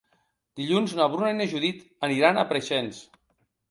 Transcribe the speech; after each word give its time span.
Dilluns 0.61 0.95
na 1.01 1.07
Bruna 1.17 1.31
i 1.35 1.37
na 1.43 1.49
Judit 1.53 1.87
aniran 2.11 2.37
a 2.47 2.51
Preixens. 2.53 3.09